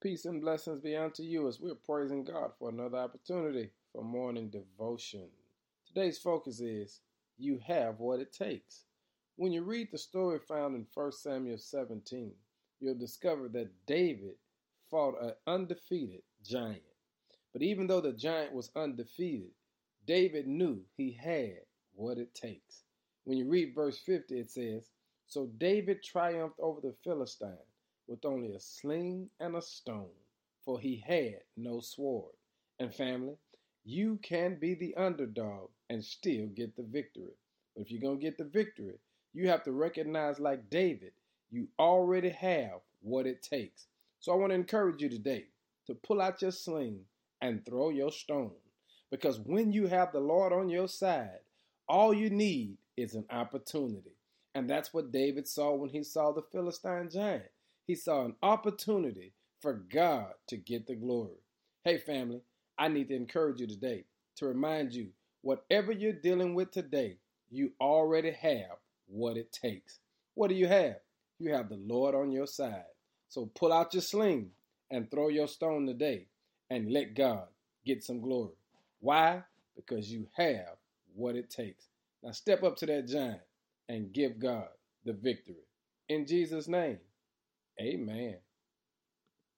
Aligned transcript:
Peace 0.00 0.26
and 0.26 0.40
blessings 0.40 0.80
be 0.80 0.94
unto 0.94 1.24
you 1.24 1.48
as 1.48 1.58
we're 1.58 1.74
praising 1.74 2.22
God 2.22 2.52
for 2.56 2.68
another 2.68 2.98
opportunity 2.98 3.70
for 3.92 4.04
morning 4.04 4.48
devotion. 4.48 5.28
Today's 5.88 6.18
focus 6.18 6.60
is 6.60 7.00
You 7.36 7.58
have 7.66 7.98
what 7.98 8.20
it 8.20 8.32
takes. 8.32 8.84
When 9.34 9.50
you 9.50 9.64
read 9.64 9.88
the 9.90 9.98
story 9.98 10.38
found 10.38 10.76
in 10.76 10.86
1 10.94 11.12
Samuel 11.12 11.58
17, 11.58 12.32
you'll 12.78 12.94
discover 12.94 13.48
that 13.48 13.72
David 13.86 14.36
fought 14.88 15.20
an 15.20 15.32
undefeated 15.48 16.22
giant. 16.44 16.82
But 17.52 17.62
even 17.62 17.88
though 17.88 18.00
the 18.00 18.12
giant 18.12 18.52
was 18.52 18.70
undefeated, 18.76 19.50
David 20.06 20.46
knew 20.46 20.80
he 20.96 21.10
had 21.10 21.62
what 21.96 22.18
it 22.18 22.36
takes. 22.36 22.84
When 23.24 23.36
you 23.36 23.48
read 23.48 23.74
verse 23.74 23.98
50, 23.98 24.38
it 24.38 24.48
says, 24.52 24.92
So 25.26 25.46
David 25.58 26.04
triumphed 26.04 26.60
over 26.60 26.80
the 26.80 26.94
Philistine 27.02 27.58
with 28.08 28.24
only 28.24 28.54
a 28.54 28.60
sling 28.60 29.28
and 29.38 29.54
a 29.54 29.62
stone, 29.62 30.10
for 30.64 30.80
he 30.80 31.04
had 31.06 31.40
no 31.56 31.80
sword. 31.80 32.32
And 32.80 32.92
family, 32.94 33.36
you 33.84 34.18
can 34.22 34.58
be 34.60 34.74
the 34.74 34.94
underdog 34.96 35.68
and 35.90 36.02
still 36.02 36.46
get 36.46 36.76
the 36.76 36.82
victory. 36.82 37.36
But 37.76 37.82
if 37.82 37.90
you're 37.90 38.00
going 38.00 38.18
to 38.18 38.24
get 38.24 38.38
the 38.38 38.44
victory, 38.44 38.98
you 39.34 39.48
have 39.48 39.62
to 39.64 39.72
recognize, 39.72 40.40
like 40.40 40.70
David, 40.70 41.12
you 41.50 41.68
already 41.78 42.30
have 42.30 42.80
what 43.00 43.26
it 43.26 43.42
takes. 43.42 43.86
So 44.20 44.32
I 44.32 44.36
want 44.36 44.50
to 44.50 44.56
encourage 44.56 45.02
you 45.02 45.08
today 45.08 45.44
to 45.86 45.94
pull 45.94 46.20
out 46.20 46.42
your 46.42 46.50
sling 46.50 47.00
and 47.40 47.64
throw 47.64 47.90
your 47.90 48.10
stone. 48.10 48.52
Because 49.10 49.38
when 49.38 49.72
you 49.72 49.86
have 49.86 50.12
the 50.12 50.20
Lord 50.20 50.52
on 50.52 50.68
your 50.68 50.88
side, 50.88 51.40
all 51.88 52.12
you 52.12 52.30
need 52.30 52.76
is 52.96 53.14
an 53.14 53.24
opportunity. 53.30 54.16
And 54.54 54.68
that's 54.68 54.92
what 54.92 55.12
David 55.12 55.46
saw 55.46 55.74
when 55.74 55.90
he 55.90 56.02
saw 56.02 56.32
the 56.32 56.42
Philistine 56.52 57.08
giant. 57.10 57.44
He 57.88 57.94
saw 57.94 58.26
an 58.26 58.34
opportunity 58.42 59.32
for 59.60 59.72
God 59.72 60.34
to 60.48 60.58
get 60.58 60.86
the 60.86 60.94
glory. 60.94 61.38
Hey, 61.84 61.96
family, 61.96 62.42
I 62.76 62.88
need 62.88 63.08
to 63.08 63.16
encourage 63.16 63.60
you 63.60 63.66
today 63.66 64.04
to 64.36 64.44
remind 64.44 64.92
you 64.92 65.08
whatever 65.40 65.90
you're 65.90 66.12
dealing 66.12 66.54
with 66.54 66.70
today, 66.70 67.16
you 67.50 67.72
already 67.80 68.30
have 68.30 68.76
what 69.06 69.38
it 69.38 69.52
takes. 69.52 70.00
What 70.34 70.48
do 70.48 70.54
you 70.54 70.66
have? 70.66 70.96
You 71.38 71.54
have 71.54 71.70
the 71.70 71.78
Lord 71.78 72.14
on 72.14 72.30
your 72.30 72.46
side. 72.46 72.84
So 73.30 73.46
pull 73.54 73.72
out 73.72 73.94
your 73.94 74.02
sling 74.02 74.50
and 74.90 75.10
throw 75.10 75.28
your 75.28 75.48
stone 75.48 75.86
today 75.86 76.26
and 76.68 76.92
let 76.92 77.14
God 77.14 77.46
get 77.86 78.04
some 78.04 78.20
glory. 78.20 78.52
Why? 79.00 79.42
Because 79.76 80.12
you 80.12 80.28
have 80.36 80.76
what 81.14 81.36
it 81.36 81.48
takes. 81.48 81.86
Now 82.22 82.32
step 82.32 82.62
up 82.62 82.76
to 82.76 82.86
that 82.86 83.08
giant 83.08 83.40
and 83.88 84.12
give 84.12 84.38
God 84.38 84.68
the 85.06 85.14
victory. 85.14 85.64
In 86.10 86.26
Jesus' 86.26 86.68
name. 86.68 86.98
Amen 87.80 88.38